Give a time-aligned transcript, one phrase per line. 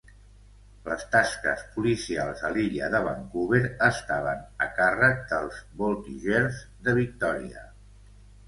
[0.85, 7.67] Les tasques policials a l'illa de Vancouver estaven a càrrec dels "Voltigeurs" de Victòria.